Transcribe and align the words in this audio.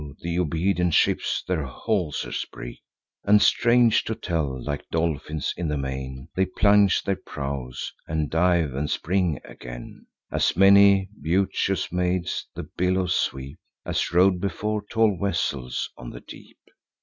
th' 0.19 0.39
obedient 0.39 0.95
ships 0.95 1.43
their 1.47 1.63
haulsers 1.63 2.43
break; 2.51 2.79
And, 3.23 3.39
strange 3.39 4.03
to 4.05 4.15
tell, 4.15 4.59
like 4.63 4.89
dolphins, 4.89 5.53
in 5.55 5.67
the 5.67 5.77
main 5.77 6.27
They 6.35 6.47
plunge 6.47 7.03
their 7.03 7.17
prows, 7.17 7.93
and 8.07 8.27
dive, 8.27 8.73
and 8.73 8.89
spring 8.89 9.39
again: 9.45 10.07
As 10.31 10.57
many 10.57 11.07
beauteous 11.21 11.91
maids 11.91 12.47
the 12.55 12.63
billows 12.63 13.13
sweep, 13.13 13.59
As 13.85 14.11
rode 14.11 14.41
before 14.41 14.83
tall 14.89 15.19
vessels 15.21 15.91
on 15.95 16.09
the 16.09 16.21
deep. 16.21 16.57